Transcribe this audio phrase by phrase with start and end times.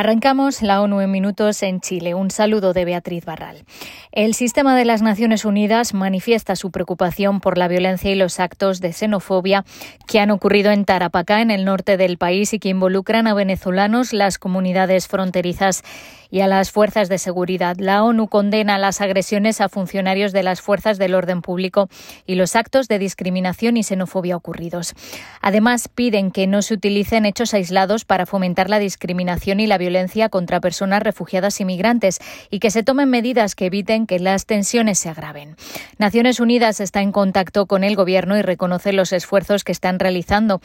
[0.00, 2.14] Arrancamos la ONU en minutos en Chile.
[2.14, 3.64] Un saludo de Beatriz Barral.
[4.12, 8.80] El sistema de las Naciones Unidas manifiesta su preocupación por la violencia y los actos
[8.80, 9.66] de xenofobia
[10.08, 14.14] que han ocurrido en Tarapacá, en el norte del país, y que involucran a venezolanos,
[14.14, 15.82] las comunidades fronterizas
[16.32, 17.76] y a las fuerzas de seguridad.
[17.78, 21.88] La ONU condena las agresiones a funcionarios de las fuerzas del orden público
[22.24, 24.94] y los actos de discriminación y xenofobia ocurridos.
[25.42, 29.89] Además, piden que no se utilicen hechos aislados para fomentar la discriminación y la violencia
[30.30, 32.18] contra personas refugiadas y migrantes
[32.50, 35.56] y que se tomen medidas que eviten que las tensiones se agraven.
[35.98, 40.60] Naciones Unidas está en contacto con el Gobierno y reconoce los esfuerzos que están realizando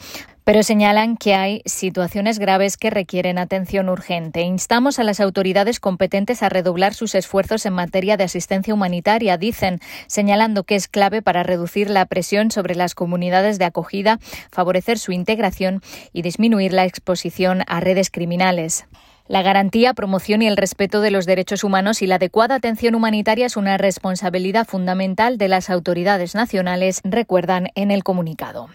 [0.46, 4.42] pero señalan que hay situaciones graves que requieren atención urgente.
[4.42, 9.80] Instamos a las autoridades competentes a redoblar sus esfuerzos en materia de asistencia humanitaria, dicen,
[10.06, 14.20] señalando que es clave para reducir la presión sobre las comunidades de acogida,
[14.52, 18.86] favorecer su integración y disminuir la exposición a redes criminales.
[19.28, 23.46] La garantía, promoción y el respeto de los derechos humanos y la adecuada atención humanitaria
[23.46, 28.68] es una responsabilidad fundamental de las autoridades nacionales, recuerdan en el comunicado.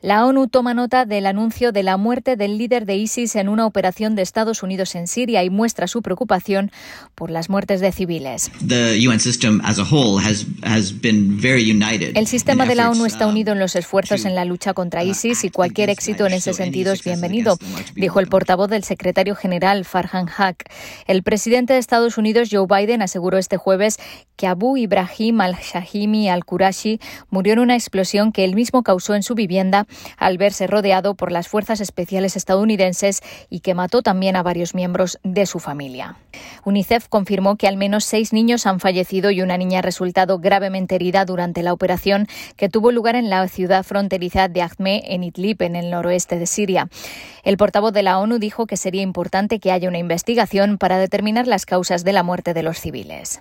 [0.00, 3.66] La ONU toma nota del anuncio de la muerte del líder de ISIS en una
[3.66, 6.70] operación de Estados Unidos en Siria y muestra su preocupación
[7.14, 8.50] por las muertes de civiles.
[12.14, 15.02] El sistema de la ONU está um, unido en los esfuerzos en la lucha contra
[15.02, 17.58] uh, ISIS y cualquier éxito en ese sentido es bienvenido,
[17.94, 20.64] dijo el portavoz del secretario general Farhan Haq.
[21.06, 23.98] El presidente de Estados Unidos, Joe Biden, aseguró este jueves
[24.36, 29.34] que Abu Ibrahim al-Shahimi al-Qurashi murió en una explosión que él mismo causó en su
[29.34, 29.79] vivienda
[30.16, 35.18] al verse rodeado por las fuerzas especiales estadounidenses y que mató también a varios miembros
[35.22, 36.16] de su familia.
[36.64, 40.94] UNICEF confirmó que al menos seis niños han fallecido y una niña ha resultado gravemente
[40.94, 45.62] herida durante la operación que tuvo lugar en la ciudad fronteriza de Ahme, en Idlib,
[45.62, 46.88] en el noroeste de Siria.
[47.42, 51.46] El portavoz de la ONU dijo que sería importante que haya una investigación para determinar
[51.46, 53.40] las causas de la muerte de los civiles.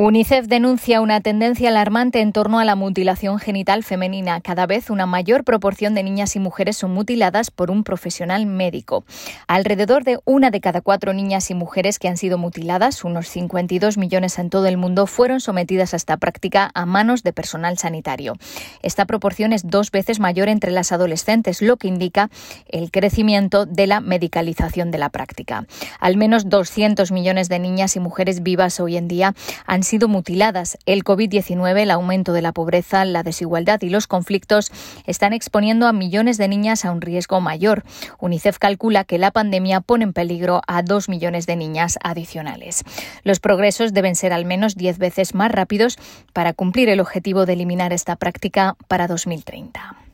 [0.00, 4.40] UNICEF denuncia una tendencia alarmante en torno a la mutilación genital femenina.
[4.40, 9.04] Cada vez una mayor proporción de niñas y mujeres son mutiladas por un profesional médico.
[9.48, 13.98] Alrededor de una de cada cuatro niñas y mujeres que han sido mutiladas, unos 52
[13.98, 18.34] millones en todo el mundo, fueron sometidas a esta práctica a manos de personal sanitario.
[18.82, 22.30] Esta proporción es dos veces mayor entre las adolescentes, lo que indica
[22.68, 25.66] el crecimiento de la medicalización de la práctica.
[25.98, 29.34] Al menos 200 millones de niñas y mujeres vivas hoy en día
[29.66, 30.78] han sido mutiladas.
[30.86, 34.70] El COVID-19, el aumento de la pobreza, la desigualdad y los conflictos
[35.06, 37.84] están exponiendo a millones de niñas a un riesgo mayor.
[38.20, 42.84] UNICEF calcula que la pandemia pone en peligro a dos millones de niñas adicionales.
[43.24, 45.98] Los progresos deben ser al menos diez veces más rápidos
[46.32, 50.07] para cumplir el objetivo de eliminar esta práctica para 2030.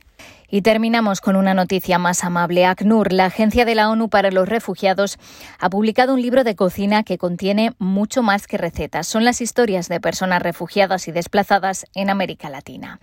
[0.49, 2.65] Y terminamos con una noticia más amable.
[2.65, 5.17] ACNUR, la Agencia de la ONU para los Refugiados,
[5.59, 9.07] ha publicado un libro de cocina que contiene mucho más que recetas.
[9.07, 12.99] Son las historias de personas refugiadas y desplazadas en América Latina.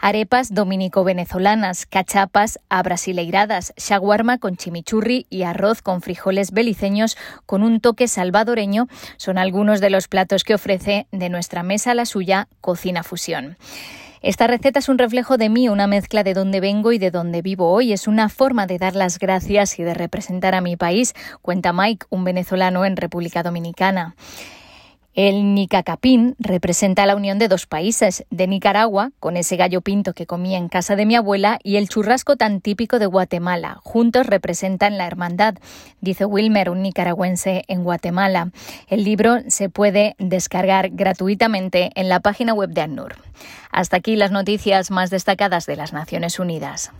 [0.00, 8.08] Arepas dominico-venezolanas, cachapas abrasileiradas, shawarma con chimichurri y arroz con frijoles beliceños con un toque
[8.08, 13.02] salvadoreño son algunos de los platos que ofrece de nuestra mesa a la suya Cocina
[13.02, 13.56] Fusión.
[14.22, 17.42] Esta receta es un reflejo de mí, una mezcla de dónde vengo y de dónde
[17.42, 17.92] vivo hoy.
[17.92, 22.06] Es una forma de dar las gracias y de representar a mi país, cuenta Mike,
[22.10, 24.14] un venezolano en República Dominicana.
[25.16, 30.26] El Nicacapín representa la unión de dos países, de Nicaragua, con ese gallo pinto que
[30.26, 33.78] comía en casa de mi abuela, y el churrasco tan típico de Guatemala.
[33.82, 35.54] Juntos representan la hermandad,
[36.02, 38.50] dice Wilmer, un nicaragüense en Guatemala.
[38.88, 43.16] El libro se puede descargar gratuitamente en la página web de ANUR.
[43.70, 46.92] Hasta aquí las noticias más destacadas de las Naciones Unidas.